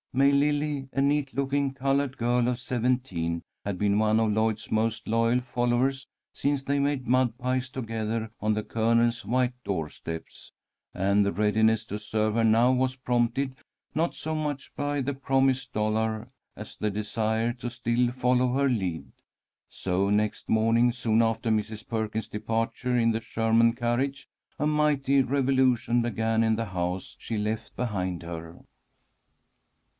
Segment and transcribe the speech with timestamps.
[0.13, 5.07] May Lily, a neat looking coloured girl of seventeen, had been one of Lloyd's most
[5.07, 10.51] loyal followers since they made mud pies together on the Colonel's white door steps,
[10.93, 13.55] and the readiness to serve her now was prompted
[13.95, 16.27] not so much by the promised dollar
[16.57, 19.05] as the desire to still follow her lead.
[19.69, 21.87] So next morning, soon after Mrs.
[21.87, 24.27] Perkins's departure in the Sherman carriage,
[24.59, 28.65] a mighty revolution began in the house she left behind her.